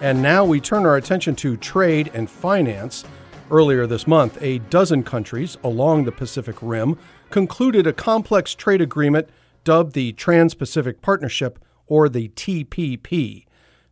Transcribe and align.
And 0.00 0.22
now 0.22 0.46
we 0.46 0.60
turn 0.60 0.86
our 0.86 0.96
attention 0.96 1.36
to 1.36 1.58
trade 1.58 2.10
and 2.14 2.28
finance. 2.30 3.04
Earlier 3.50 3.86
this 3.86 4.06
month, 4.06 4.38
a 4.40 4.58
dozen 4.58 5.02
countries 5.02 5.58
along 5.62 6.04
the 6.04 6.12
Pacific 6.12 6.56
Rim 6.62 6.96
concluded 7.28 7.86
a 7.86 7.92
complex 7.92 8.54
trade 8.54 8.80
agreement 8.80 9.28
dubbed 9.62 9.92
the 9.92 10.12
Trans 10.12 10.54
Pacific 10.54 11.02
Partnership, 11.02 11.58
or 11.86 12.08
the 12.08 12.28
TPP. 12.30 13.44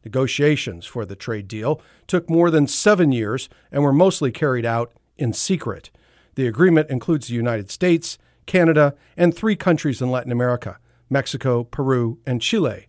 Negotiations 0.04 0.86
for 0.86 1.04
the 1.04 1.16
trade 1.16 1.48
deal 1.48 1.82
took 2.06 2.30
more 2.30 2.50
than 2.50 2.66
seven 2.66 3.12
years 3.12 3.48
and 3.70 3.82
were 3.82 3.92
mostly 3.92 4.30
carried 4.30 4.64
out 4.64 4.92
in 5.18 5.32
secret. 5.32 5.90
The 6.36 6.46
agreement 6.46 6.88
includes 6.88 7.26
the 7.26 7.34
United 7.34 7.70
States, 7.70 8.16
Canada, 8.46 8.94
and 9.16 9.36
three 9.36 9.56
countries 9.56 10.00
in 10.00 10.10
Latin 10.10 10.32
America 10.32 10.78
Mexico, 11.10 11.64
Peru, 11.64 12.18
and 12.26 12.40
Chile. 12.40 12.86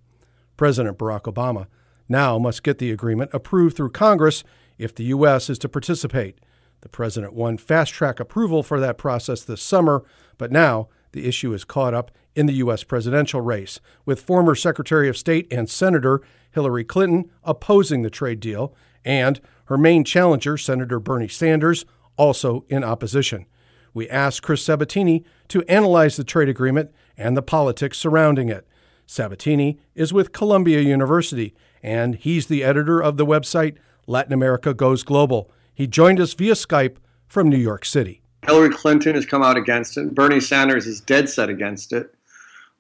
President 0.56 0.98
Barack 0.98 1.24
Obama 1.24 1.68
now 2.10 2.38
must 2.40 2.64
get 2.64 2.80
the 2.80 2.92
agreement 2.92 3.32
approved 3.34 3.78
through 3.78 3.92
Congress 3.92 4.44
if 4.78 4.94
the 4.94 5.06
U.S. 5.06 5.50
is 5.50 5.60
to 5.60 5.70
participate. 5.70 6.40
The 6.82 6.90
president 6.90 7.34
won 7.34 7.58
fast 7.58 7.94
track 7.94 8.20
approval 8.20 8.64
for 8.64 8.80
that 8.80 8.98
process 8.98 9.44
this 9.44 9.62
summer, 9.62 10.04
but 10.38 10.52
now 10.52 10.88
the 11.12 11.28
issue 11.28 11.54
is 11.54 11.64
caught 11.64 11.94
up 11.94 12.12
in 12.36 12.46
the 12.46 12.54
U.S. 12.54 12.84
presidential 12.84 13.42
race, 13.42 13.80
with 14.06 14.22
former 14.22 14.56
Secretary 14.56 15.10
of 15.10 15.18
State 15.18 15.52
and 15.52 15.70
Senator 15.70 16.22
Hillary 16.52 16.84
Clinton 16.84 17.30
opposing 17.44 18.02
the 18.02 18.10
trade 18.10 18.40
deal, 18.40 18.74
and 19.04 19.40
her 19.66 19.78
main 19.78 20.04
challenger, 20.04 20.58
Senator 20.58 21.00
Bernie 21.00 21.28
Sanders, 21.28 21.86
also 22.18 22.66
in 22.70 22.84
opposition. 22.84 23.46
We 23.94 24.10
asked 24.10 24.44
Chris 24.44 24.64
Sabatini 24.64 25.26
to 25.50 25.64
analyze 25.64 26.16
the 26.16 26.24
trade 26.24 26.50
agreement 26.50 26.92
and 27.18 27.36
the 27.36 27.42
politics 27.42 27.98
surrounding 27.98 28.50
it. 28.50 28.68
Sabatini 29.06 29.80
is 29.96 30.14
with 30.14 30.32
Columbia 30.32 30.82
University, 30.82 31.56
and 31.84 32.16
he's 32.16 32.48
the 32.48 32.64
editor 32.64 33.02
of 33.02 33.18
the 33.18 33.26
website 33.26 33.76
Latin 34.08 34.34
America 34.34 34.74
Goes 34.74 35.04
Global. 35.04 35.50
He 35.74 35.88
joined 35.88 36.20
us 36.20 36.34
via 36.34 36.54
Skype 36.54 36.98
from 37.28 37.50
New 37.50 37.58
York 37.58 37.86
City. 37.86 38.22
Hillary 38.46 38.70
Clinton 38.70 39.16
has 39.16 39.26
come 39.26 39.44
out 39.44 39.58
against 39.58 39.98
it. 39.98 40.16
Bernie 40.16 40.40
Sanders 40.40 40.88
is 40.88 41.02
dead 41.02 41.30
set 41.30 41.50
against 41.50 41.94
it. 41.94 42.14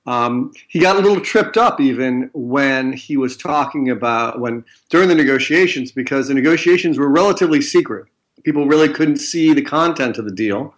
Um, 0.05 0.51
he 0.67 0.79
got 0.79 0.95
a 0.95 0.99
little 0.99 1.21
tripped 1.21 1.57
up 1.57 1.79
even 1.79 2.29
when 2.33 2.93
he 2.93 3.17
was 3.17 3.37
talking 3.37 3.89
about 3.89 4.39
when 4.39 4.65
during 4.89 5.07
the 5.07 5.15
negotiations 5.15 5.91
because 5.91 6.27
the 6.27 6.33
negotiations 6.33 6.97
were 6.97 7.09
relatively 7.09 7.61
secret. 7.61 8.07
People 8.43 8.65
really 8.65 8.89
couldn't 8.89 9.17
see 9.17 9.53
the 9.53 9.61
content 9.61 10.17
of 10.17 10.25
the 10.25 10.31
deal. 10.31 10.73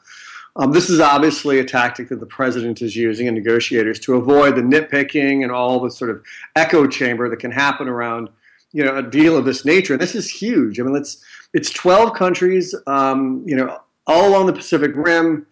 Um, 0.56 0.72
this 0.72 0.90
is 0.90 1.00
obviously 1.00 1.60
a 1.60 1.64
tactic 1.64 2.10
that 2.10 2.20
the 2.20 2.26
president 2.26 2.82
is 2.82 2.96
using 2.96 3.28
and 3.28 3.36
negotiators 3.36 4.00
to 4.02 4.16
avoid 4.16 4.56
the 4.56 4.62
nitpicking 4.62 5.44
and 5.44 5.52
all 5.52 5.80
the 5.80 5.90
sort 5.90 6.10
of 6.12 6.22
echo 6.56 6.88
chamber 6.88 7.30
that 7.30 7.38
can 7.38 7.52
happen 7.52 7.88
around 7.88 8.30
you 8.74 8.84
know 8.84 8.98
a 8.98 9.04
deal 9.04 9.38
of 9.38 9.46
this 9.46 9.66
nature. 9.66 9.94
And 9.94 10.02
this 10.02 10.16
is 10.16 10.30
huge. 10.30 10.80
I 10.80 10.84
mean, 10.84 10.94
let's 10.94 11.24
it's 11.54 11.70
12 11.70 12.14
countries, 12.14 12.74
um, 12.88 13.44
you 13.46 13.56
know, 13.56 13.80
all 14.08 14.28
along 14.28 14.46
the 14.46 14.54
Pacific 14.54 14.92
Rim, 14.96 15.46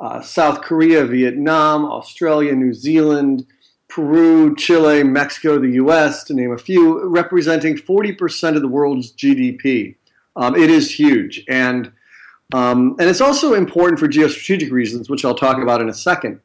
uh, 0.00 0.22
South 0.22 0.62
Korea, 0.62 1.04
Vietnam, 1.04 1.84
Australia, 1.84 2.54
New 2.54 2.72
Zealand, 2.72 3.46
Peru, 3.88 4.56
Chile, 4.56 5.02
Mexico, 5.02 5.58
the 5.58 5.72
U.S., 5.72 6.24
to 6.24 6.34
name 6.34 6.52
a 6.52 6.58
few, 6.58 7.04
representing 7.06 7.76
40% 7.76 8.56
of 8.56 8.62
the 8.62 8.68
world's 8.68 9.12
GDP. 9.12 9.96
Um, 10.34 10.56
it 10.56 10.70
is 10.70 10.98
huge, 10.98 11.44
and 11.48 11.92
um, 12.52 12.96
and 12.98 13.08
it's 13.08 13.20
also 13.20 13.54
important 13.54 13.98
for 13.98 14.08
geostrategic 14.08 14.70
reasons, 14.70 15.08
which 15.08 15.24
I'll 15.24 15.34
talk 15.34 15.58
about 15.58 15.80
in 15.80 15.88
a 15.88 15.94
second. 15.94 16.40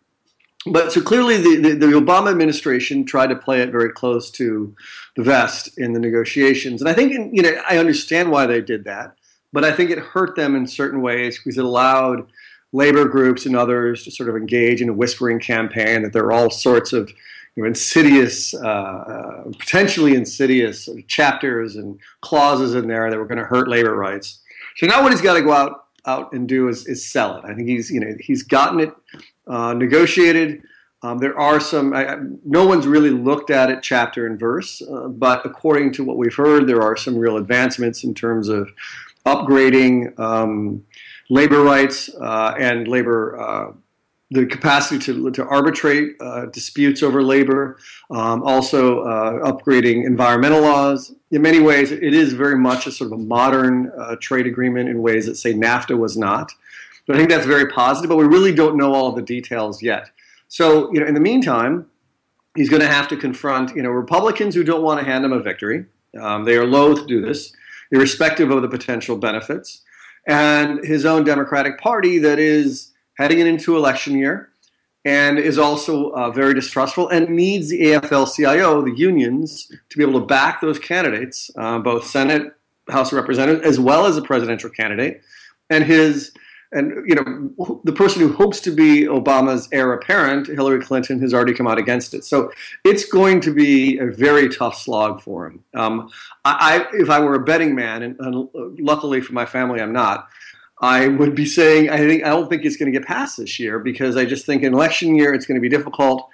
But 0.66 0.92
so 0.92 1.02
clearly, 1.02 1.38
the, 1.38 1.56
the, 1.58 1.76
the, 1.76 1.86
Obama 1.88 2.30
administration 2.32 3.06
tried 3.06 3.28
to 3.28 3.36
play 3.36 3.62
it 3.62 3.72
very 3.72 3.92
close 3.92 4.30
to 4.32 4.76
the 5.16 5.24
vest 5.24 5.78
in 5.78 5.94
the 5.94 6.00
negotiations, 6.00 6.82
and 6.82 6.90
I 6.90 6.94
think 6.94 7.14
you 7.34 7.42
know 7.42 7.62
I 7.70 7.78
understand 7.78 8.32
why 8.32 8.48
they 8.48 8.62
did 8.62 8.84
that, 8.86 9.16
but 9.54 9.64
I 9.64 9.72
think 9.72 9.92
it 9.92 10.00
hurt 10.00 10.36
them 10.36 10.56
in 10.56 10.68
certain 10.68 11.02
ways 11.02 11.38
because 11.38 11.58
it 11.58 11.64
allowed 11.64 12.28
labor 12.74 13.06
groups 13.06 13.46
and 13.46 13.56
others 13.56 14.04
to 14.04 14.12
sort 14.12 14.30
of 14.30 14.36
engage 14.36 14.82
in 14.82 14.90
a 14.90 14.94
whispering 14.94 15.40
campaign 15.40 16.02
that 16.02 16.12
there 16.12 16.26
are 16.26 16.34
all 16.34 16.50
sorts 16.50 16.92
of 16.92 17.10
you 17.56 17.64
know, 17.64 17.68
insidious, 17.68 18.54
uh, 18.54 18.68
uh, 18.68 19.44
potentially 19.58 20.16
insidious 20.16 20.90
chapters 21.08 21.76
and 21.76 21.98
clauses 22.22 22.76
in 22.76 22.88
there 22.88 23.10
that 23.10 23.18
were 23.18 23.26
going 23.26 23.40
to 23.40 23.46
hurt 23.46 23.70
labor 23.70 23.96
rights. 23.96 24.40
So 24.76 24.86
now 24.86 25.02
what 25.02 25.12
he's 25.12 25.22
got 25.22 25.36
to 25.36 25.42
go 25.42 25.54
out 25.54 25.87
out 26.06 26.34
and 26.34 26.48
do 26.48 26.68
is, 26.68 26.88
is 26.88 27.06
sell 27.06 27.38
it. 27.38 27.46
I 27.46 27.54
think 27.54 27.68
he's 27.68 27.90
you 27.90 28.00
know 28.00 28.16
he's 28.20 28.44
gotten 28.44 28.80
it 28.80 28.94
uh, 29.48 29.74
negotiated. 29.74 30.64
Um, 31.04 31.20
there 31.20 31.38
are 31.38 31.60
some. 31.60 31.94
I, 31.94 32.18
no 32.44 32.66
one's 32.66 32.88
really 32.88 33.12
looked 33.12 33.50
at 33.50 33.70
it 33.70 33.84
chapter 33.84 34.26
and 34.26 34.40
verse, 34.40 34.82
uh, 34.82 35.08
but 35.08 35.46
according 35.46 35.94
to 35.94 36.04
what 36.04 36.18
we've 36.18 36.36
heard, 36.36 36.68
there 36.68 36.82
are 36.82 36.98
some 36.98 37.18
real 37.18 37.38
advancements 37.38 38.04
in 38.04 38.14
terms 38.14 38.50
of 38.50 38.70
upgrading 39.26 40.18
um, 40.20 40.84
labor 41.30 41.62
rights 41.62 42.10
uh, 42.20 42.56
and 42.58 42.88
labor 42.88 43.40
uh, 43.40 43.72
the 44.30 44.46
capacity 44.46 45.00
to, 45.00 45.32
to 45.32 45.46
arbitrate 45.46 46.16
uh, 46.20 46.48
disputes 46.48 47.02
over 47.02 47.24
labor, 47.24 47.78
um, 48.12 48.44
also 48.44 49.02
uh, 49.02 49.52
upgrading 49.52 50.06
environmental 50.06 50.62
laws. 50.62 51.14
In 51.32 51.42
many 51.42 51.60
ways, 51.60 51.92
it 51.92 52.14
is 52.14 52.34
very 52.34 52.58
much 52.58 52.88
a 52.88 52.92
sort 52.92 53.14
of 53.14 53.20
a 53.20 53.24
modern 53.24 53.92
uh, 53.98 54.18
trade 54.20 54.46
agreement 54.46 54.90
in 54.90 55.02
ways 55.02 55.26
that, 55.28 55.36
say, 55.36 55.54
NAFTA 55.54 55.98
was 55.98 56.18
not. 56.18 56.52
But 57.06 57.16
I 57.16 57.20
think 57.20 57.30
that's 57.30 57.46
very 57.46 57.68
positive, 57.68 58.10
but 58.10 58.18
we 58.18 58.26
really 58.26 58.54
don't 58.54 58.76
know 58.76 58.94
all 58.94 59.14
the 59.14 59.22
details 59.22 59.82
yet. 59.82 60.10
So, 60.50 60.92
you 60.94 61.00
know, 61.00 61.06
in 61.06 61.14
the 61.14 61.22
meantime, 61.22 61.86
he's 62.56 62.70
going 62.70 62.82
to 62.82 62.88
have 62.88 63.08
to 63.10 63.18
confront, 63.18 63.76
you 63.76 63.82
know, 63.82 63.90
Republicans 63.90 64.56
who 64.56 64.64
don't 64.64 64.82
want 64.82 65.00
to 65.00 65.06
hand 65.06 65.24
him 65.24 65.32
a 65.32 65.40
victory. 65.40 65.86
Um, 66.20 66.44
they 66.44 66.58
are 66.58 66.66
loath 66.66 67.02
to 67.02 67.06
do 67.06 67.22
this, 67.22 67.54
irrespective 67.92 68.52
of 68.52 68.62
the 68.62 68.68
potential 68.68 69.16
benefits, 69.16 69.84
and 70.28 70.84
his 70.84 71.06
own 71.06 71.24
Democratic 71.24 71.80
Party 71.80 72.18
that 72.20 72.40
is 72.40 72.92
heading 73.18 73.40
into 73.40 73.76
election 73.76 74.18
year 74.18 74.50
and 75.06 75.40
is 75.40 75.58
also 75.58 76.10
uh, 76.10 76.30
very 76.32 76.54
distrustful 76.54 77.08
and 77.08 77.30
needs 77.30 77.70
the 77.70 77.80
AFL-CIO, 77.80 78.82
the 78.82 78.96
unions, 78.96 79.72
to 79.90 79.98
be 79.98 80.04
able 80.04 80.20
to 80.20 80.26
back 80.26 80.60
those 80.60 80.80
candidates, 80.80 81.50
uh, 81.58 81.80
both 81.80 82.06
Senate, 82.06 82.54
House 82.90 83.12
of 83.12 83.18
Representatives, 83.18 83.66
as 83.66 83.80
well 83.80 84.06
as 84.06 84.18
a 84.18 84.22
presidential 84.22 84.70
candidate. 84.70 85.22
And 85.70 85.84
his 85.84 86.32
and 86.74 86.92
you 87.08 87.16
know 87.16 87.80
the 87.86 87.94
person 87.94 88.22
who 88.22 88.34
hopes 88.34 88.60
to 88.62 88.72
be 88.72 89.04
Obama's 89.04 89.70
heir 89.72 89.94
apparent, 89.94 90.48
Hillary 90.48 90.84
Clinton, 90.84 91.20
has 91.22 91.34
already 91.34 91.54
come 91.54 91.68
out 91.68 91.78
against 91.78 92.14
it. 92.14 92.26
So 92.26 92.52
it's 92.84 93.06
going 93.06 93.40
to 93.42 93.54
be 93.54 93.98
a 94.00 94.08
very 94.08 94.50
tough 94.50 94.78
slog 94.78 95.22
for 95.22 95.48
him. 95.48 95.64
Um, 95.74 96.10
I, 96.44 96.86
if 96.94 97.10
I 97.10 97.20
were 97.20 97.36
a 97.36 97.44
betting 97.44 97.76
man, 97.76 98.04
and, 98.04 98.20
and 98.20 98.50
luckily 98.80 99.22
for 99.22 99.34
my 99.34 99.46
family, 99.46 99.82
I'm 99.82 99.94
not. 99.94 100.28
I 100.80 101.08
would 101.08 101.34
be 101.34 101.46
saying 101.46 101.90
I 101.90 101.98
think 101.98 102.24
I 102.24 102.30
don't 102.30 102.50
think 102.50 102.64
it's 102.66 102.78
going 102.78 102.92
to 102.92 102.98
get 102.98 103.08
passed 103.08 103.38
this 103.38 103.60
year 103.60 103.80
because 103.80 104.16
I 104.16 104.26
just 104.26 104.46
think 104.46 104.64
in 104.64 104.74
election 104.74 105.16
year 105.16 105.34
it's 105.34 105.46
going 105.46 105.56
to 105.56 105.62
be 105.62 105.70
difficult. 105.70 106.30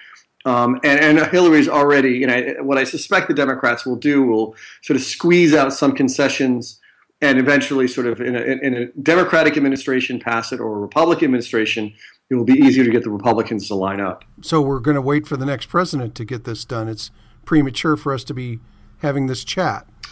Um, 0.45 0.81
and, 0.83 0.99
and 0.99 1.31
Hillary's 1.31 1.69
already, 1.69 2.17
you 2.17 2.27
know, 2.27 2.55
what 2.63 2.77
I 2.77 2.83
suspect 2.83 3.29
the 3.29 3.33
Democrats 3.33 3.85
will 3.85 3.95
do 3.95 4.23
will 4.23 4.55
sort 4.81 4.97
of 4.97 5.03
squeeze 5.03 5.53
out 5.53 5.71
some 5.71 5.93
concessions 5.93 6.81
and 7.23 7.39
eventually, 7.39 7.87
sort 7.87 8.05
of 8.05 8.19
in 8.19 8.35
a, 8.35 8.39
in 8.39 8.73
a 8.73 8.85
Democratic 9.01 9.55
administration, 9.55 10.19
pass 10.19 10.51
it, 10.51 10.59
or 10.59 10.75
a 10.75 10.79
Republican 10.79 11.25
administration, 11.25 11.93
it 12.29 12.35
will 12.35 12.43
be 12.43 12.55
easier 12.55 12.83
to 12.83 12.91
get 12.91 13.03
the 13.03 13.09
Republicans 13.09 13.69
to 13.69 13.75
line 13.75 14.01
up. 14.01 14.25
So 14.41 14.61
we're 14.61 14.81
going 14.81 14.95
to 14.95 15.01
wait 15.01 15.25
for 15.25 15.37
the 15.37 15.45
next 15.45 15.67
president 15.67 16.15
to 16.15 16.25
get 16.25 16.43
this 16.43 16.65
done. 16.65 16.89
It's 16.89 17.11
premature 17.45 17.95
for 17.95 18.13
us 18.13 18.25
to 18.25 18.33
be 18.33 18.59
having 18.97 19.27
this 19.27 19.45
chat. 19.45 19.87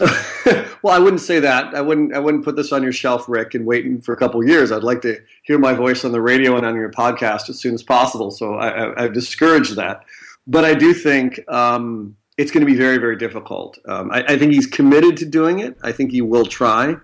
well, 0.82 0.94
I 0.94 0.98
wouldn't 0.98 1.20
say 1.20 1.40
that. 1.40 1.74
I 1.74 1.80
wouldn't. 1.80 2.14
I 2.14 2.18
wouldn't 2.18 2.44
put 2.44 2.56
this 2.56 2.72
on 2.72 2.82
your 2.82 2.92
shelf, 2.92 3.28
Rick, 3.28 3.54
and 3.54 3.66
waiting 3.66 4.00
for 4.00 4.12
a 4.12 4.16
couple 4.16 4.44
years. 4.46 4.72
I'd 4.72 4.82
like 4.82 5.02
to 5.02 5.20
hear 5.42 5.58
my 5.58 5.74
voice 5.74 6.04
on 6.04 6.12
the 6.12 6.20
radio 6.20 6.56
and 6.56 6.66
on 6.66 6.74
your 6.74 6.90
podcast 6.90 7.48
as 7.48 7.60
soon 7.60 7.74
as 7.74 7.82
possible. 7.82 8.30
So 8.30 8.54
I, 8.54 9.02
have 9.02 9.12
discouraged 9.12 9.76
that. 9.76 10.04
But 10.46 10.64
I 10.64 10.74
do 10.74 10.92
think 10.92 11.40
um, 11.48 12.16
it's 12.36 12.50
going 12.50 12.66
to 12.66 12.70
be 12.70 12.76
very, 12.76 12.98
very 12.98 13.16
difficult. 13.16 13.78
Um, 13.86 14.10
I, 14.10 14.24
I 14.24 14.38
think 14.38 14.52
he's 14.52 14.66
committed 14.66 15.16
to 15.18 15.26
doing 15.26 15.60
it. 15.60 15.76
I 15.82 15.92
think 15.92 16.10
he 16.10 16.22
will 16.22 16.46
try, 16.46 16.96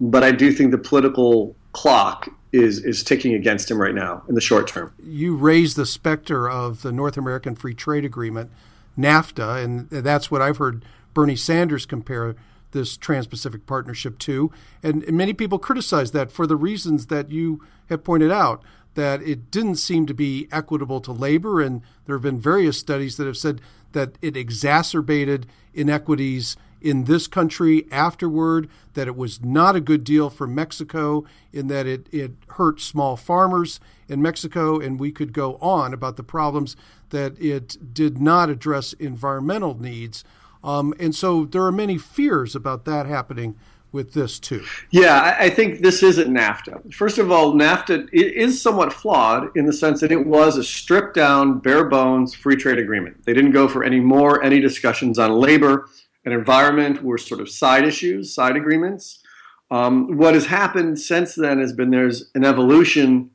but 0.00 0.22
I 0.22 0.32
do 0.32 0.52
think 0.52 0.70
the 0.70 0.78
political 0.78 1.56
clock 1.72 2.28
is 2.52 2.84
is 2.84 3.02
ticking 3.02 3.34
against 3.34 3.70
him 3.70 3.80
right 3.80 3.94
now 3.94 4.22
in 4.28 4.34
the 4.34 4.40
short 4.40 4.66
term. 4.66 4.92
You 5.02 5.36
raised 5.36 5.76
the 5.76 5.86
specter 5.86 6.50
of 6.50 6.82
the 6.82 6.92
North 6.92 7.16
American 7.16 7.54
Free 7.54 7.74
Trade 7.74 8.04
Agreement, 8.04 8.50
NAFTA, 8.98 9.64
and 9.64 9.88
that's 9.88 10.30
what 10.30 10.42
I've 10.42 10.58
heard 10.58 10.84
Bernie 11.14 11.36
Sanders 11.36 11.86
compare 11.86 12.36
this 12.72 12.96
Trans 12.96 13.26
Pacific 13.26 13.66
Partnership 13.66 14.18
to. 14.20 14.50
And, 14.82 15.02
and 15.04 15.16
many 15.16 15.32
people 15.32 15.58
criticize 15.58 16.10
that 16.12 16.32
for 16.32 16.46
the 16.46 16.56
reasons 16.56 17.06
that 17.06 17.30
you 17.30 17.62
have 17.88 18.02
pointed 18.04 18.32
out 18.32 18.62
that 18.94 19.22
it 19.22 19.50
didn't 19.50 19.76
seem 19.76 20.06
to 20.06 20.14
be 20.14 20.48
equitable 20.52 21.00
to 21.00 21.12
labor. 21.12 21.60
And 21.60 21.82
there 22.04 22.16
have 22.16 22.22
been 22.22 22.40
various 22.40 22.78
studies 22.78 23.16
that 23.16 23.26
have 23.26 23.36
said 23.36 23.60
that 23.92 24.16
it 24.20 24.36
exacerbated 24.36 25.46
inequities 25.72 26.56
in 26.80 27.04
this 27.04 27.28
country 27.28 27.86
afterward, 27.92 28.68
that 28.94 29.06
it 29.06 29.16
was 29.16 29.42
not 29.42 29.76
a 29.76 29.80
good 29.80 30.02
deal 30.02 30.28
for 30.28 30.48
Mexico, 30.48 31.24
in 31.52 31.68
that 31.68 31.86
it, 31.86 32.08
it 32.10 32.32
hurt 32.48 32.80
small 32.80 33.16
farmers 33.16 33.78
in 34.08 34.20
Mexico. 34.20 34.80
And 34.80 34.98
we 34.98 35.12
could 35.12 35.32
go 35.32 35.56
on 35.56 35.94
about 35.94 36.16
the 36.16 36.24
problems 36.24 36.76
that 37.10 37.40
it 37.40 37.94
did 37.94 38.20
not 38.20 38.50
address 38.50 38.94
environmental 38.94 39.78
needs 39.78 40.24
Um, 40.64 40.94
and 40.98 41.14
so 41.14 41.44
there 41.44 41.64
are 41.64 41.72
many 41.72 41.98
fears 41.98 42.54
about 42.54 42.84
that 42.84 43.06
happening 43.06 43.56
with 43.90 44.14
this 44.14 44.38
too. 44.38 44.64
Yeah, 44.90 45.36
I 45.38 45.50
think 45.50 45.80
this 45.80 46.02
isn't 46.02 46.32
NAFTA. 46.32 46.94
First 46.94 47.18
of 47.18 47.30
all, 47.30 47.52
NAFTA 47.52 48.08
is 48.12 48.60
somewhat 48.60 48.92
flawed 48.92 49.54
in 49.54 49.66
the 49.66 49.72
sense 49.72 50.00
that 50.00 50.10
it 50.10 50.26
was 50.26 50.56
a 50.56 50.64
stripped 50.64 51.14
down, 51.14 51.58
bare 51.58 51.84
bones 51.84 52.34
free 52.34 52.56
trade 52.56 52.78
agreement. 52.78 53.24
They 53.24 53.34
didn't 53.34 53.50
go 53.50 53.68
for 53.68 53.84
any 53.84 54.00
more, 54.00 54.42
any 54.42 54.60
discussions 54.60 55.18
on 55.18 55.32
labor 55.32 55.88
and 56.24 56.32
environment 56.32 57.02
were 57.02 57.18
sort 57.18 57.40
of 57.40 57.50
side 57.50 57.84
issues, 57.86 58.34
side 58.34 58.56
agreements. 58.56 59.22
Um, 59.70 60.16
what 60.16 60.34
has 60.34 60.46
happened 60.46 60.98
since 60.98 61.34
then 61.34 61.58
has 61.58 61.72
been 61.72 61.90
there's 61.90 62.30
an 62.34 62.44
evolution 62.44 63.30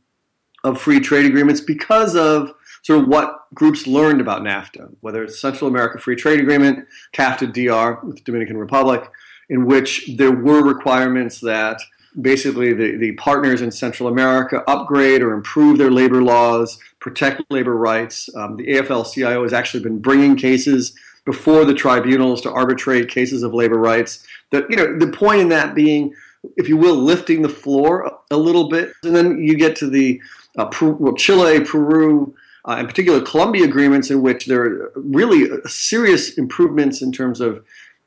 of 0.63 0.79
free 0.79 0.99
trade 0.99 1.25
agreements 1.25 1.61
because 1.61 2.15
of 2.15 2.53
sort 2.83 3.01
of 3.01 3.07
what 3.07 3.53
groups 3.53 3.87
learned 3.87 4.21
about 4.21 4.41
NAFTA, 4.41 4.95
whether 5.01 5.23
it's 5.23 5.39
Central 5.39 5.69
America 5.69 5.99
Free 5.99 6.15
Trade 6.15 6.39
Agreement, 6.39 6.87
CAFTA 7.13 7.53
DR 7.53 7.99
with 8.05 8.17
the 8.17 8.23
Dominican 8.23 8.57
Republic, 8.57 9.09
in 9.49 9.65
which 9.65 10.09
there 10.17 10.31
were 10.31 10.63
requirements 10.63 11.39
that 11.41 11.81
basically 12.19 12.73
the, 12.73 12.97
the 12.97 13.11
partners 13.13 13.61
in 13.61 13.71
Central 13.71 14.09
America 14.09 14.63
upgrade 14.67 15.21
or 15.21 15.33
improve 15.33 15.77
their 15.77 15.91
labor 15.91 16.23
laws, 16.23 16.79
protect 16.99 17.41
labor 17.49 17.75
rights. 17.75 18.29
Um, 18.35 18.57
the 18.57 18.67
AFL 18.67 19.11
CIO 19.11 19.43
has 19.43 19.53
actually 19.53 19.83
been 19.83 19.99
bringing 19.99 20.35
cases 20.35 20.95
before 21.25 21.65
the 21.65 21.73
tribunals 21.73 22.41
to 22.41 22.51
arbitrate 22.51 23.09
cases 23.09 23.43
of 23.43 23.53
labor 23.53 23.77
rights. 23.77 24.25
That 24.51 24.69
you 24.69 24.77
know 24.77 24.97
the 24.97 25.11
point 25.11 25.41
in 25.41 25.49
that 25.49 25.75
being, 25.75 26.13
if 26.55 26.67
you 26.67 26.77
will, 26.77 26.95
lifting 26.95 27.41
the 27.41 27.49
floor 27.49 28.19
a 28.31 28.37
little 28.37 28.69
bit, 28.69 28.93
and 29.03 29.15
then 29.15 29.37
you 29.41 29.55
get 29.55 29.75
to 29.77 29.89
the 29.89 30.21
uh, 30.57 30.69
Chile, 31.15 31.61
Peru. 31.61 32.33
Uh, 32.67 32.77
in 32.79 32.87
particular, 32.87 33.21
Colombia 33.21 33.63
agreements 33.63 34.11
in 34.11 34.21
which 34.21 34.45
there 34.45 34.61
are 34.61 34.91
really 34.95 35.49
serious 35.65 36.37
improvements 36.37 37.01
in 37.01 37.11
terms 37.11 37.39
of 37.39 37.63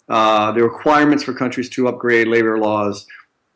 uh, 0.09 0.53
the 0.53 0.63
requirements 0.63 1.25
for 1.25 1.33
countries 1.33 1.71
to 1.71 1.89
upgrade 1.89 2.29
labor 2.29 2.59
laws, 2.59 3.07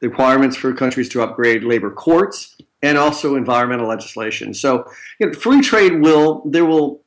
the 0.01 0.09
requirements 0.09 0.57
for 0.57 0.73
countries 0.73 1.09
to 1.11 1.21
upgrade 1.21 1.63
labor 1.65 1.91
courts, 1.91 2.57
and 2.83 2.97
also 2.97 3.35
environmental 3.35 3.87
legislation. 3.87 4.55
So, 4.55 4.85
you 5.19 5.27
know, 5.27 5.33
free 5.35 5.61
trade 5.61 6.01
will 6.01 6.43
there 6.47 6.65
will 6.65 7.03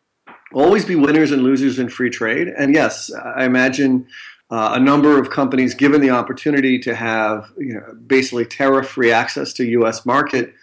always 0.54 0.86
be 0.86 0.96
winners 0.96 1.32
and 1.32 1.44
losers 1.44 1.80
in 1.80 1.90
free 1.90 2.10
trade. 2.10 2.48
And 2.48 2.74
yes, 2.74 3.12
I 3.14 3.46
imagine 3.46 4.08
uh, 4.50 4.72
a 4.74 4.80
number 4.80 5.20
of 5.20 5.30
companies, 5.30 5.74
given 5.74 6.02
the 6.02 6.10
opportunity 6.10 6.80
to 6.80 6.96
have 6.96 7.52
you 7.58 7.76
know, 7.76 7.94
basically 8.06 8.46
tariff-free 8.46 9.12
access 9.12 9.54
to 9.54 9.66
U.S. 9.66 10.06
market, 10.06 10.54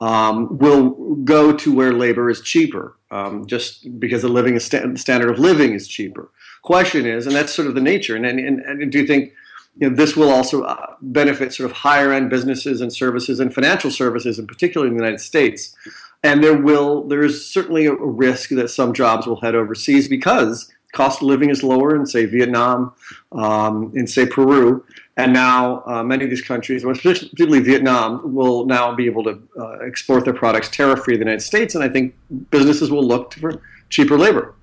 um, 0.00 0.58
will 0.58 1.16
go 1.16 1.52
to 1.54 1.74
where 1.74 1.92
labor 1.92 2.30
is 2.30 2.40
cheaper, 2.40 2.96
um, 3.10 3.46
just 3.46 4.00
because 4.00 4.22
the 4.22 4.28
living 4.28 4.58
st- 4.58 4.98
standard 4.98 5.30
of 5.30 5.38
living 5.38 5.74
is 5.74 5.86
cheaper 5.86 6.30
question 6.62 7.06
is, 7.06 7.26
and 7.26 7.34
that's 7.34 7.52
sort 7.52 7.68
of 7.68 7.74
the 7.74 7.80
nature. 7.80 8.16
And, 8.16 8.26
and, 8.26 8.60
and 8.60 8.92
do 8.92 8.98
you 8.98 9.06
think 9.06 9.32
you 9.78 9.88
know, 9.88 9.96
this 9.96 10.16
will 10.16 10.30
also 10.30 10.62
uh, 10.62 10.94
benefit 11.00 11.54
sort 11.54 11.70
of 11.70 11.76
higher 11.76 12.12
end 12.12 12.30
businesses 12.30 12.80
and 12.80 12.92
services 12.92 13.40
and 13.40 13.54
financial 13.54 13.90
services, 13.90 14.38
in 14.38 14.46
particular 14.46 14.86
in 14.86 14.94
the 14.94 15.02
United 15.02 15.20
States? 15.20 15.74
And 16.22 16.44
there 16.44 16.56
will 16.56 17.04
there 17.04 17.22
is 17.22 17.46
certainly 17.46 17.86
a 17.86 17.94
risk 17.94 18.50
that 18.50 18.68
some 18.68 18.92
jobs 18.92 19.26
will 19.26 19.40
head 19.40 19.54
overseas 19.54 20.06
because 20.06 20.70
cost 20.92 21.22
of 21.22 21.28
living 21.28 21.50
is 21.50 21.62
lower 21.62 21.94
in 21.94 22.04
say 22.04 22.26
Vietnam, 22.26 22.92
um, 23.32 23.92
in 23.94 24.06
say 24.06 24.26
Peru, 24.26 24.84
and 25.24 25.32
now 25.32 25.82
uh, 25.86 26.02
many 26.02 26.24
of 26.24 26.30
these 26.30 26.42
countries, 26.42 26.82
particularly 26.82 27.60
Vietnam, 27.60 28.34
will 28.34 28.66
now 28.66 28.94
be 28.94 29.06
able 29.06 29.24
to 29.24 29.42
uh, 29.58 29.78
export 29.86 30.24
their 30.24 30.34
products 30.34 30.68
tariff 30.68 31.04
free 31.04 31.14
to 31.14 31.18
the 31.18 31.24
United 31.24 31.42
States. 31.42 31.74
And 31.74 31.84
I 31.84 31.88
think 31.88 32.14
businesses 32.50 32.90
will 32.90 33.06
look 33.06 33.34
for 33.34 33.60
cheaper 33.88 34.18
labor. 34.18 34.54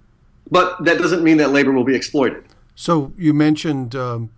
But 0.50 0.83
that 0.86 0.98
doesn't 0.98 1.24
mean 1.24 1.38
that 1.38 1.51
labor 1.51 1.71
will 1.71 1.83
be 1.83 1.95
exploited. 1.95 2.44
So 2.75 3.12
you 3.18 3.33
mentioned 3.33 3.95
um, 3.95 4.30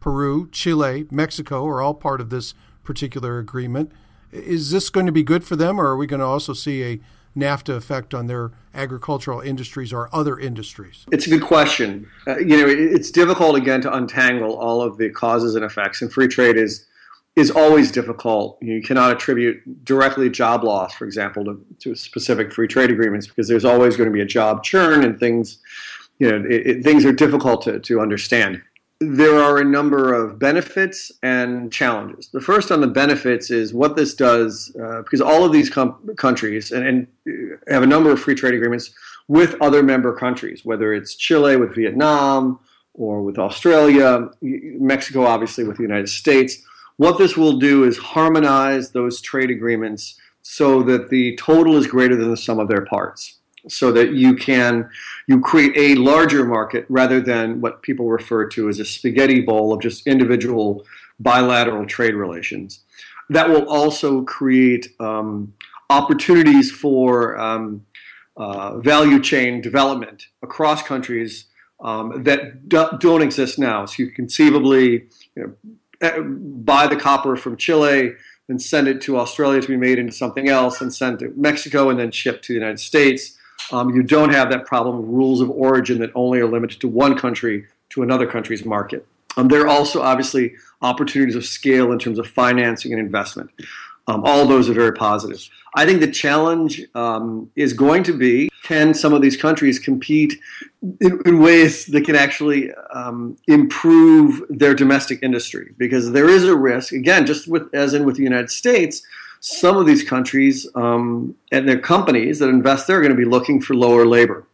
Peru, 0.00 0.48
Chile, 0.52 1.06
Mexico 1.10 1.66
are 1.66 1.80
all 1.80 1.94
part 1.94 2.20
of 2.20 2.30
this 2.30 2.54
particular 2.84 3.38
agreement. 3.38 3.90
Is 4.30 4.70
this 4.70 4.90
going 4.90 5.06
to 5.06 5.12
be 5.12 5.22
good 5.22 5.44
for 5.44 5.56
them, 5.56 5.80
or 5.80 5.86
are 5.86 5.96
we 5.96 6.06
going 6.06 6.20
to 6.20 6.26
also 6.26 6.52
see 6.52 6.84
a 6.84 7.00
NAFTA 7.36 7.76
effect 7.76 8.14
on 8.14 8.26
their 8.26 8.52
agricultural 8.74 9.40
industries 9.40 9.92
or 9.92 10.08
other 10.12 10.38
industries? 10.38 11.04
It's 11.12 11.26
a 11.26 11.30
good 11.30 11.42
question. 11.42 12.08
Uh, 12.26 12.38
you 12.38 12.56
know, 12.56 12.66
it's 12.66 13.10
difficult 13.10 13.56
again 13.56 13.80
to 13.82 13.94
untangle 13.94 14.56
all 14.56 14.80
of 14.80 14.98
the 14.98 15.10
causes 15.10 15.54
and 15.54 15.64
effects, 15.64 16.02
and 16.02 16.12
free 16.12 16.28
trade 16.28 16.56
is 16.56 16.86
is 17.36 17.50
always 17.50 17.92
difficult. 17.92 18.56
You 18.62 18.80
cannot 18.80 19.12
attribute 19.12 19.84
directly 19.84 20.30
job 20.30 20.64
loss, 20.64 20.94
for 20.94 21.04
example, 21.04 21.44
to, 21.44 21.64
to 21.80 21.94
specific 21.94 22.50
free 22.50 22.66
trade 22.66 22.90
agreements 22.90 23.26
because 23.26 23.46
there's 23.46 23.66
always 23.66 23.94
going 23.94 24.08
to 24.08 24.12
be 24.12 24.22
a 24.22 24.26
job 24.26 24.64
churn 24.64 25.04
and 25.04 25.20
things, 25.20 25.58
you 26.18 26.30
know, 26.30 26.42
it, 26.48 26.66
it, 26.66 26.82
things 26.82 27.04
are 27.04 27.12
difficult 27.12 27.60
to, 27.62 27.78
to 27.80 28.00
understand. 28.00 28.62
There 29.00 29.38
are 29.38 29.58
a 29.58 29.64
number 29.64 30.14
of 30.14 30.38
benefits 30.38 31.12
and 31.22 31.70
challenges. 31.70 32.28
The 32.28 32.40
first 32.40 32.72
on 32.72 32.80
the 32.80 32.86
benefits 32.86 33.50
is 33.50 33.74
what 33.74 33.94
this 33.94 34.14
does, 34.14 34.74
uh, 34.82 35.02
because 35.02 35.20
all 35.20 35.44
of 35.44 35.52
these 35.52 35.68
com- 35.68 36.14
countries 36.16 36.72
and, 36.72 36.86
and 36.86 37.58
have 37.68 37.82
a 37.82 37.86
number 37.86 38.10
of 38.10 38.20
free 38.20 38.34
trade 38.34 38.54
agreements 38.54 38.90
with 39.28 39.54
other 39.60 39.82
member 39.82 40.14
countries, 40.14 40.64
whether 40.64 40.94
it's 40.94 41.14
Chile 41.14 41.56
with 41.56 41.74
Vietnam 41.74 42.58
or 42.94 43.22
with 43.22 43.38
Australia, 43.38 44.30
Mexico, 44.40 45.26
obviously, 45.26 45.64
with 45.64 45.76
the 45.76 45.82
United 45.82 46.08
States 46.08 46.62
what 46.96 47.18
this 47.18 47.36
will 47.36 47.58
do 47.58 47.84
is 47.84 47.98
harmonize 47.98 48.90
those 48.90 49.20
trade 49.20 49.50
agreements 49.50 50.18
so 50.42 50.82
that 50.82 51.10
the 51.10 51.36
total 51.36 51.76
is 51.76 51.86
greater 51.86 52.16
than 52.16 52.30
the 52.30 52.36
sum 52.36 52.58
of 52.58 52.68
their 52.68 52.84
parts 52.86 53.38
so 53.68 53.92
that 53.92 54.12
you 54.12 54.34
can 54.34 54.88
you 55.26 55.40
create 55.40 55.72
a 55.76 56.00
larger 56.00 56.44
market 56.44 56.86
rather 56.88 57.20
than 57.20 57.60
what 57.60 57.82
people 57.82 58.08
refer 58.08 58.46
to 58.46 58.68
as 58.68 58.78
a 58.78 58.84
spaghetti 58.84 59.40
bowl 59.40 59.72
of 59.72 59.80
just 59.80 60.06
individual 60.06 60.84
bilateral 61.18 61.86
trade 61.86 62.14
relations 62.14 62.80
that 63.28 63.48
will 63.48 63.68
also 63.68 64.22
create 64.22 64.88
um, 65.00 65.54
opportunities 65.90 66.70
for 66.70 67.38
um, 67.38 67.84
uh, 68.36 68.78
value 68.78 69.20
chain 69.20 69.60
development 69.60 70.26
across 70.42 70.82
countries 70.82 71.46
um, 71.82 72.22
that 72.22 72.68
do, 72.68 72.88
not 73.02 73.22
exist 73.22 73.58
now. 73.58 73.84
So 73.86 74.04
you 74.04 74.10
conceivably 74.10 75.06
you 75.34 75.56
know, 76.02 76.08
uh, 76.08 76.20
buy 76.20 76.86
the 76.86 76.96
copper 76.96 77.36
from 77.36 77.56
Chile 77.56 78.12
and 78.48 78.62
send 78.62 78.88
it 78.88 79.00
to 79.02 79.18
Australia 79.18 79.60
to 79.60 79.68
be 79.68 79.76
made 79.76 79.98
into 79.98 80.12
something 80.12 80.48
else 80.48 80.80
and 80.80 80.94
send 80.94 81.18
to 81.18 81.32
Mexico 81.36 81.90
and 81.90 81.98
then 81.98 82.10
ship 82.10 82.42
to 82.42 82.52
the 82.52 82.58
United 82.58 82.78
States. 82.78 83.36
Um, 83.72 83.94
you 83.94 84.02
don't 84.02 84.32
have 84.32 84.50
that 84.50 84.64
problem 84.66 84.98
of 84.98 85.08
rules 85.08 85.40
of 85.40 85.50
origin 85.50 85.98
that 85.98 86.10
only 86.14 86.40
are 86.40 86.46
limited 86.46 86.80
to 86.80 86.88
one 86.88 87.16
country 87.16 87.66
to 87.90 88.02
another 88.02 88.26
country's 88.26 88.64
market. 88.64 89.06
Um, 89.36 89.48
there 89.48 89.62
are 89.62 89.68
also 89.68 90.02
obviously 90.02 90.54
opportunities 90.82 91.36
of 91.36 91.44
scale 91.44 91.92
in 91.92 91.98
terms 91.98 92.18
of 92.18 92.26
financing 92.26 92.92
and 92.92 93.00
investment. 93.00 93.50
Um, 94.08 94.22
all 94.24 94.46
those 94.46 94.68
are 94.68 94.72
very 94.72 94.92
positive. 94.92 95.48
I 95.74 95.84
think 95.84 96.00
the 96.00 96.10
challenge 96.10 96.82
um, 96.94 97.50
is 97.56 97.72
going 97.72 98.04
to 98.04 98.16
be 98.16 98.48
can 98.62 98.94
some 98.94 99.12
of 99.12 99.22
these 99.22 99.36
countries 99.36 99.78
compete 99.78 100.40
in, 101.00 101.20
in 101.24 101.40
ways 101.40 101.86
that 101.86 102.04
can 102.04 102.16
actually 102.16 102.72
um, 102.92 103.36
improve 103.46 104.42
their 104.48 104.74
domestic 104.74 105.20
industry? 105.22 105.72
Because 105.76 106.12
there 106.12 106.28
is 106.28 106.44
a 106.44 106.56
risk, 106.56 106.92
again, 106.92 107.26
just 107.26 107.46
with, 107.46 107.72
as 107.72 107.94
in 107.94 108.04
with 108.04 108.16
the 108.16 108.24
United 108.24 108.50
States, 108.50 109.02
some 109.40 109.76
of 109.76 109.86
these 109.86 110.02
countries 110.02 110.66
um, 110.74 111.34
and 111.52 111.68
their 111.68 111.78
companies 111.78 112.38
that 112.38 112.48
invest 112.48 112.86
there 112.86 112.98
are 112.98 113.02
going 113.02 113.14
to 113.14 113.16
be 113.16 113.24
looking 113.24 113.60
for 113.60 113.74
lower 113.74 114.06
labor. 114.06 114.46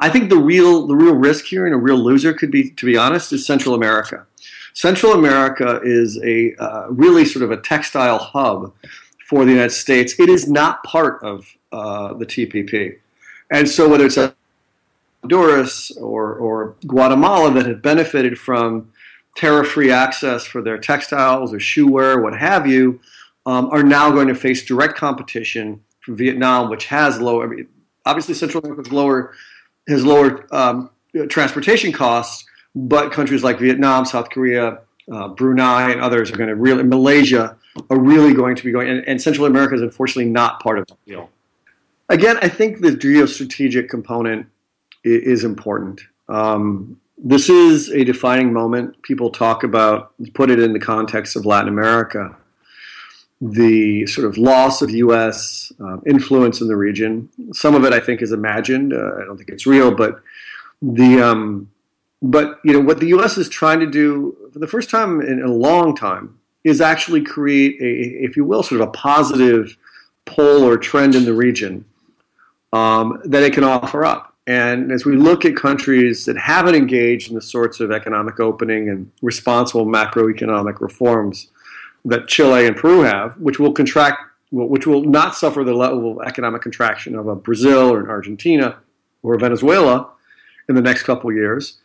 I 0.00 0.08
think 0.08 0.30
the 0.30 0.38
real 0.38 0.86
the 0.86 0.96
real 0.96 1.14
risk 1.14 1.44
here 1.44 1.66
and 1.66 1.74
a 1.74 1.78
real 1.78 1.98
loser 1.98 2.32
could 2.32 2.50
be, 2.50 2.70
to 2.70 2.86
be 2.86 2.96
honest, 2.96 3.32
is 3.32 3.46
Central 3.46 3.74
America. 3.74 4.26
Central 4.72 5.12
America 5.12 5.80
is 5.82 6.18
a 6.24 6.54
uh, 6.56 6.86
really 6.90 7.24
sort 7.24 7.42
of 7.42 7.50
a 7.50 7.60
textile 7.60 8.18
hub 8.18 8.72
for 9.28 9.44
the 9.44 9.52
United 9.52 9.70
States. 9.70 10.18
It 10.18 10.28
is 10.28 10.48
not 10.48 10.82
part 10.84 11.22
of 11.22 11.46
uh, 11.72 12.14
the 12.14 12.26
TPP. 12.26 12.98
And 13.50 13.68
so 13.68 13.88
whether 13.88 14.06
it's 14.06 14.18
Honduras 15.22 15.90
or, 15.92 16.34
or 16.34 16.74
Guatemala 16.86 17.52
that 17.52 17.66
have 17.66 17.82
benefited 17.82 18.38
from 18.38 18.92
tariff-free 19.36 19.90
access 19.90 20.44
for 20.44 20.62
their 20.62 20.78
textiles 20.78 21.52
or 21.52 21.60
shoe 21.60 21.86
wear, 21.86 22.20
what 22.20 22.36
have 22.36 22.66
you, 22.66 23.00
um, 23.46 23.68
are 23.70 23.82
now 23.82 24.10
going 24.10 24.28
to 24.28 24.34
face 24.34 24.64
direct 24.64 24.96
competition 24.96 25.82
from 26.00 26.16
Vietnam, 26.16 26.70
which 26.70 26.86
has 26.86 27.20
lower. 27.20 27.44
I 27.44 27.46
mean, 27.46 27.68
obviously, 28.04 28.34
Central 28.34 28.64
America 28.64 28.94
lower 28.94 29.34
has 29.88 30.04
lower 30.04 30.46
um, 30.54 30.90
transportation 31.28 31.92
costs, 31.92 32.44
but 32.74 33.12
countries 33.12 33.42
like 33.42 33.58
Vietnam, 33.58 34.04
South 34.04 34.30
Korea, 34.30 34.80
uh, 35.10 35.28
Brunei, 35.28 35.90
and 35.90 36.00
others 36.00 36.30
are 36.30 36.36
going 36.36 36.48
to 36.48 36.54
really, 36.54 36.82
Malaysia 36.82 37.56
are 37.88 37.98
really 37.98 38.34
going 38.34 38.56
to 38.56 38.64
be 38.64 38.72
going, 38.72 38.88
and, 38.88 39.06
and 39.06 39.20
Central 39.20 39.46
America 39.46 39.74
is 39.74 39.82
unfortunately 39.82 40.30
not 40.30 40.60
part 40.62 40.78
of 40.78 40.86
the 40.86 40.96
deal. 41.06 41.30
Again, 42.08 42.38
I 42.42 42.48
think 42.48 42.80
the 42.80 42.90
geostrategic 42.90 43.88
component 43.88 44.46
is, 45.04 45.22
is 45.22 45.44
important. 45.44 46.00
Um, 46.28 47.00
this 47.22 47.48
is 47.48 47.90
a 47.90 48.04
defining 48.04 48.52
moment. 48.52 49.00
People 49.02 49.30
talk 49.30 49.62
about, 49.62 50.12
put 50.34 50.50
it 50.50 50.58
in 50.58 50.72
the 50.72 50.80
context 50.80 51.36
of 51.36 51.44
Latin 51.44 51.68
America, 51.68 52.34
the 53.40 54.06
sort 54.06 54.26
of 54.26 54.36
loss 54.36 54.82
of 54.82 54.90
U.S. 54.90 55.72
Uh, 55.82 55.98
influence 56.06 56.60
in 56.60 56.68
the 56.68 56.76
region. 56.76 57.28
Some 57.52 57.74
of 57.74 57.84
it, 57.84 57.92
I 57.92 58.00
think, 58.00 58.20
is 58.22 58.32
imagined. 58.32 58.92
Uh, 58.92 59.14
I 59.16 59.24
don't 59.24 59.36
think 59.36 59.48
it's 59.48 59.66
real, 59.66 59.94
but 59.94 60.20
the 60.82 61.20
um, 61.20 61.70
but 62.22 62.58
you 62.64 62.72
know 62.72 62.80
what 62.80 63.00
the 63.00 63.08
U.S. 63.08 63.38
is 63.38 63.48
trying 63.48 63.80
to 63.80 63.86
do 63.86 64.36
for 64.52 64.58
the 64.58 64.66
first 64.66 64.90
time 64.90 65.20
in 65.20 65.42
a 65.42 65.50
long 65.50 65.96
time 65.96 66.38
is 66.64 66.80
actually 66.80 67.22
create 67.22 67.80
a, 67.80 68.24
if 68.24 68.36
you 68.36 68.44
will, 68.44 68.62
sort 68.62 68.80
of 68.80 68.88
a 68.88 68.90
positive 68.90 69.76
pole 70.26 70.62
or 70.62 70.76
trend 70.76 71.14
in 71.14 71.24
the 71.24 71.32
region 71.32 71.84
um, 72.72 73.20
that 73.24 73.42
it 73.42 73.54
can 73.54 73.64
offer 73.64 74.04
up. 74.04 74.34
And 74.46 74.90
as 74.92 75.04
we 75.04 75.16
look 75.16 75.44
at 75.44 75.56
countries 75.56 76.24
that 76.26 76.36
haven't 76.36 76.74
engaged 76.74 77.28
in 77.28 77.34
the 77.34 77.40
sorts 77.40 77.80
of 77.80 77.90
economic 77.90 78.40
opening 78.40 78.88
and 78.88 79.10
responsible 79.22 79.86
macroeconomic 79.86 80.80
reforms 80.80 81.48
that 82.04 82.28
Chile 82.28 82.66
and 82.66 82.76
Peru 82.76 83.00
have, 83.00 83.36
which 83.38 83.58
will 83.58 83.72
contract, 83.72 84.22
which 84.50 84.86
will 84.86 85.04
not 85.04 85.34
suffer 85.34 85.64
the 85.64 85.74
level 85.74 86.20
of 86.20 86.26
economic 86.26 86.62
contraction 86.62 87.14
of 87.14 87.26
a 87.28 87.36
Brazil 87.36 87.92
or 87.92 88.00
an 88.00 88.08
Argentina 88.08 88.78
or 89.22 89.38
Venezuela 89.38 90.10
in 90.68 90.74
the 90.74 90.82
next 90.82 91.02
couple 91.02 91.30
of 91.30 91.36
years. 91.36 91.78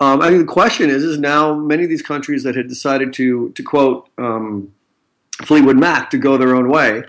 Um, 0.00 0.20
I 0.20 0.28
think 0.28 0.40
the 0.40 0.52
question 0.52 0.90
is, 0.90 1.04
is 1.04 1.18
now 1.18 1.54
many 1.54 1.84
of 1.84 1.88
these 1.88 2.02
countries 2.02 2.42
that 2.42 2.56
had 2.56 2.68
decided 2.68 3.12
to, 3.14 3.50
to 3.50 3.62
quote 3.62 4.08
um, 4.18 4.74
Fleetwood 5.44 5.78
Mac, 5.78 6.10
to 6.10 6.18
go 6.18 6.36
their 6.36 6.56
own 6.56 6.68
way, 6.68 7.04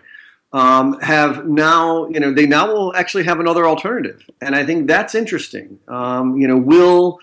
um, 0.53 1.00
have 1.00 1.48
now, 1.48 2.08
you 2.08 2.20
know, 2.20 2.32
they 2.32 2.46
now 2.46 2.72
will 2.72 2.96
actually 2.96 3.24
have 3.24 3.39
another 3.39 3.65
alternative. 3.65 4.29
And 4.41 4.55
I 4.55 4.63
think 4.63 4.88
that's 4.88 5.15
interesting. 5.15 5.79
Um, 5.88 6.38
you 6.38 6.48
know, 6.48 6.58
will 6.58 7.20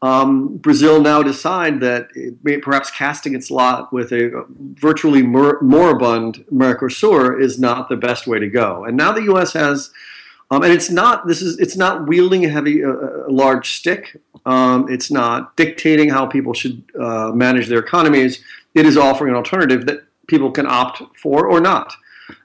um, 0.00 0.58
Brazil 0.58 1.00
now 1.00 1.22
decide 1.22 1.80
that 1.80 2.08
may, 2.42 2.58
perhaps 2.58 2.90
casting 2.90 3.34
its 3.34 3.50
lot 3.50 3.92
with 3.92 4.12
a 4.12 4.44
virtually 4.74 5.22
moribund 5.22 6.44
Mercosur 6.52 7.40
is 7.40 7.58
not 7.58 7.88
the 7.88 7.96
best 7.96 8.26
way 8.26 8.38
to 8.38 8.48
go? 8.48 8.84
And 8.84 8.96
now 8.96 9.12
the 9.12 9.24
U.S. 9.24 9.52
has, 9.54 9.90
um, 10.50 10.62
and 10.62 10.72
it's 10.72 10.88
not 10.88 11.26
this 11.26 11.42
is 11.42 11.58
it's 11.58 11.76
not 11.76 12.06
wielding 12.06 12.44
a 12.44 12.48
heavy, 12.48 12.84
uh, 12.84 13.28
large 13.28 13.72
stick. 13.76 14.20
Um, 14.46 14.88
it's 14.88 15.10
not 15.10 15.56
dictating 15.56 16.10
how 16.10 16.26
people 16.26 16.54
should 16.54 16.84
uh, 16.98 17.32
manage 17.34 17.66
their 17.66 17.80
economies. 17.80 18.42
It 18.74 18.86
is 18.86 18.96
offering 18.96 19.30
an 19.30 19.36
alternative 19.36 19.86
that 19.86 20.04
people 20.28 20.52
can 20.52 20.66
opt 20.66 21.02
for 21.16 21.46
or 21.46 21.60
not. 21.60 21.92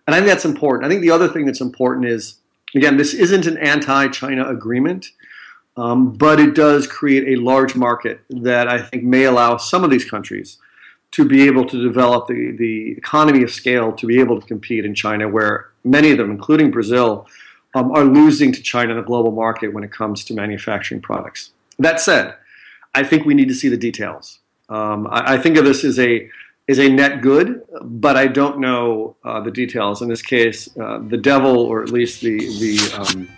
And 0.08 0.16
I 0.16 0.20
think 0.20 0.28
that's 0.28 0.46
important. 0.46 0.86
I 0.86 0.90
think 0.90 1.02
the 1.02 1.12
other 1.12 1.28
thing 1.28 1.46
that's 1.46 1.62
important 1.62 2.08
is, 2.08 2.40
again, 2.76 2.98
this 2.98 3.14
isn't 3.14 3.46
an 3.46 3.58
anti 3.58 4.08
China 4.08 4.48
agreement, 4.50 5.12
um, 5.76 6.12
but 6.12 6.40
it 6.40 6.54
does 6.56 6.88
create 6.88 7.38
a 7.38 7.42
large 7.42 7.76
market 7.76 8.22
that 8.30 8.68
I 8.68 8.82
think 8.82 9.04
may 9.04 9.24
allow 9.24 9.58
some 9.58 9.84
of 9.84 9.90
these 9.90 10.10
countries 10.10 10.58
to 11.12 11.26
be 11.26 11.44
able 11.44 11.66
to 11.66 11.82
develop 11.82 12.28
the, 12.28 12.52
the 12.58 12.92
economy 12.92 13.44
of 13.44 13.52
scale 13.52 13.92
to 13.94 14.08
be 14.08 14.20
able 14.20 14.40
to 14.42 14.48
compete 14.48 14.84
in 14.84 14.96
China, 14.96 15.28
where 15.28 15.70
many 15.84 16.12
of 16.12 16.18
them, 16.18 16.32
including 16.32 16.72
Brazil, 16.72 17.28
um, 17.76 17.92
are 17.92 18.04
losing 18.04 18.52
to 18.52 18.62
China 18.62 18.92
in 18.92 18.98
the 18.98 19.04
global 19.04 19.32
market 19.32 19.74
when 19.74 19.84
it 19.84 19.92
comes 19.92 20.24
to 20.26 20.34
manufacturing 20.34 21.02
products. 21.02 21.52
That 21.80 22.00
said, 22.00 22.36
I 22.94 23.04
think 23.04 23.26
we 23.26 23.34
need 23.34 23.48
to 23.48 23.56
see 23.56 23.70
the 23.70 23.78
details. 23.78 24.40
Um, 24.70 25.08
I, 25.08 25.36
I, 25.36 25.38
think 25.38 25.58
of 25.58 25.66
this 25.66 25.84
as 25.84 26.00
a 26.00 26.30
is 26.68 26.80
a 26.80 26.88
net 26.88 27.22
good, 27.22 27.64
but 27.82 28.16
I 28.16 28.28
don't 28.28 28.60
know 28.60 29.16
uh, 29.24 29.42
the 29.42 29.52
details. 29.52 30.02
In 30.02 30.08
this 30.08 30.22
case, 30.22 30.70
uh, 30.78 31.00
the 31.00 31.18
devil, 31.18 31.58
or 31.58 31.84
at 31.84 31.90
least 31.90 32.22
the 32.22 32.38
the 32.38 32.80
um, 32.98 33.30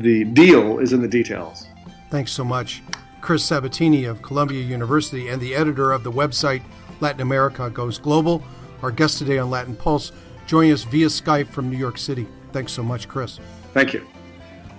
the 0.00 0.24
deal, 0.24 0.78
is 0.78 0.92
in 0.92 1.00
the 1.00 1.08
details. 1.08 1.66
Thanks 2.10 2.32
so 2.32 2.44
much, 2.44 2.82
Chris 3.20 3.44
Sabatini 3.44 4.04
of 4.04 4.22
Columbia 4.22 4.62
University 4.62 5.28
and 5.28 5.40
the 5.40 5.54
editor 5.54 5.92
of 5.92 6.04
the 6.04 6.12
website 6.12 6.62
Latin 7.00 7.20
America 7.20 7.68
Goes 7.70 7.98
Global. 7.98 8.42
Our 8.82 8.90
guest 8.90 9.18
today 9.18 9.38
on 9.38 9.50
Latin 9.50 9.74
Pulse, 9.74 10.12
joining 10.46 10.72
us 10.72 10.84
via 10.84 11.06
Skype 11.06 11.48
from 11.48 11.70
New 11.70 11.78
York 11.78 11.98
City. 11.98 12.26
Thanks 12.52 12.72
so 12.72 12.82
much, 12.82 13.08
Chris. 13.08 13.40
Thank 13.72 13.94
you. 13.94 14.06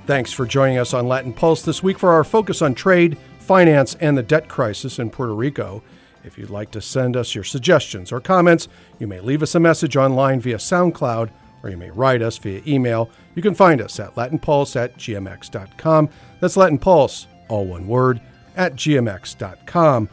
Thanks 0.05 0.31
for 0.31 0.45
joining 0.45 0.77
us 0.77 0.93
on 0.93 1.07
Latin 1.07 1.33
Pulse 1.33 1.63
this 1.63 1.83
week 1.83 2.00
for 2.00 2.12
our 2.12 2.24
focus 2.24 2.62
on 2.62 2.74
trade, 2.74 3.17
finance, 3.39 3.95
and 3.95 4.17
the 4.17 4.24
debt 4.24 4.47
crisis 4.47 5.00
in 5.00 5.09
Puerto 5.09 5.36
Rico. 5.36 5.83
If 6.24 6.38
you'd 6.38 6.50
like 6.50 6.71
to 6.71 6.81
send 6.81 7.17
us 7.17 7.36
your 7.36 7.43
suggestions 7.43 8.12
or 8.12 8.21
comments, 8.21 8.67
you 9.00 9.07
may 9.07 9.19
leave 9.19 9.43
us 9.43 9.55
a 9.55 9.59
message 9.59 9.97
online 9.97 10.39
via 10.39 10.57
SoundCloud 10.57 11.29
or 11.67 11.71
you 11.71 11.77
may 11.77 11.91
write 11.91 12.21
us 12.21 12.38
via 12.38 12.62
email. 12.65 13.09
You 13.36 13.41
can 13.41 13.53
find 13.53 13.81
us 13.81 14.00
at 14.00 14.15
latinpulse 14.15 14.75
at 14.75 14.97
gmx.com. 14.97 16.09
That's 16.39 16.57
Latin 16.57 16.79
Pulse, 16.79 17.27
all 17.50 17.65
one 17.65 17.88
word, 17.88 18.21
at 18.55 18.75
gmx.com. 18.75 20.09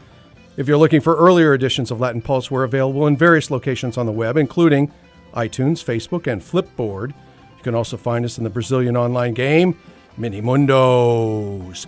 If 0.57 0.67
you're 0.67 0.77
looking 0.77 1.01
for 1.01 1.15
earlier 1.15 1.53
editions 1.53 1.91
of 1.91 1.99
Latin 1.99 2.21
Pulse, 2.21 2.51
we're 2.51 2.63
available 2.63 3.07
in 3.07 3.17
various 3.17 3.49
locations 3.49 3.97
on 3.97 4.05
the 4.05 4.11
web, 4.11 4.37
including 4.37 4.91
iTunes, 5.33 5.83
Facebook, 5.83 6.31
and 6.31 6.41
Flipboard. 6.41 7.09
You 7.57 7.63
can 7.63 7.75
also 7.75 7.97
find 7.97 8.23
us 8.23 8.37
in 8.37 8.43
the 8.43 8.49
Brazilian 8.49 8.95
online 8.95 9.33
game, 9.33 9.77
Mini 10.17 10.41
Minimundos. 10.41 11.87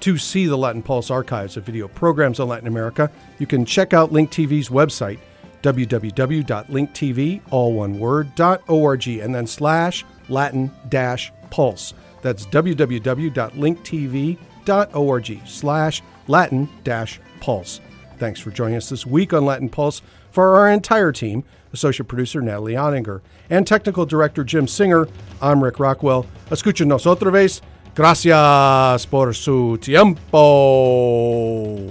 To 0.00 0.18
see 0.18 0.46
the 0.46 0.58
Latin 0.58 0.82
Pulse 0.82 1.10
archives 1.10 1.56
of 1.56 1.64
video 1.64 1.88
programs 1.88 2.38
on 2.38 2.48
Latin 2.48 2.68
America, 2.68 3.10
you 3.38 3.46
can 3.46 3.64
check 3.64 3.94
out 3.94 4.12
Link 4.12 4.30
TV's 4.30 4.68
website, 4.68 5.18
www.linktv, 5.64 7.40
all 7.50 7.72
one 7.72 7.98
word, 7.98 8.38
.org, 8.68 9.08
and 9.08 9.34
then 9.34 9.46
slash 9.46 10.04
Latin 10.28 10.70
dash 10.90 11.32
pulse. 11.50 11.94
That's 12.20 12.44
www.linktv.org 12.46 15.40
slash 15.46 16.02
Latin 16.28 16.68
dash 16.84 17.20
pulse. 17.40 17.80
Thanks 18.18 18.40
for 18.40 18.50
joining 18.50 18.76
us 18.76 18.88
this 18.88 19.06
week 19.06 19.32
on 19.32 19.44
Latin 19.44 19.68
Pulse. 19.68 20.02
For 20.30 20.56
our 20.56 20.70
entire 20.70 21.12
team, 21.12 21.44
Associate 21.72 22.06
Producer 22.06 22.40
Natalie 22.40 22.74
Oninger, 22.74 23.20
and 23.50 23.66
Technical 23.66 24.06
Director 24.06 24.44
Jim 24.44 24.68
Singer, 24.68 25.08
I'm 25.42 25.62
Rick 25.62 25.78
Rockwell. 25.78 26.26
Escúchenos 26.50 27.06
otra. 27.06 27.60
Gracias 27.94 29.06
por 29.06 29.34
su 29.36 29.78
tiempo. 29.78 30.32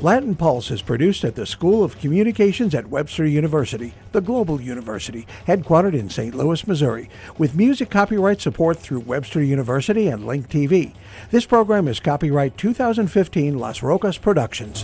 Latin 0.02 0.36
Pulse 0.36 0.72
is 0.72 0.82
produced 0.82 1.24
at 1.24 1.36
the 1.36 1.46
School 1.46 1.82
of 1.82 1.98
Communications 1.98 2.76
at 2.76 2.90
Webster 2.90 3.26
University, 3.26 3.94
the 4.12 4.20
global 4.20 4.60
university, 4.60 5.26
headquartered 5.48 5.94
in 5.94 6.10
St. 6.10 6.36
Louis, 6.36 6.68
Missouri, 6.68 7.10
with 7.38 7.56
music 7.56 7.90
copyright 7.90 8.42
support 8.42 8.78
through 8.78 9.00
Webster 9.00 9.42
University 9.42 10.10
and 10.10 10.28
Link 10.28 10.50
TV. 10.50 10.94
This 11.32 11.46
program 11.46 11.88
is 11.88 12.02
copyright 12.02 12.58
2015 12.58 13.58
Las 13.58 13.82
Rocas 13.82 14.18
Productions. 14.18 14.84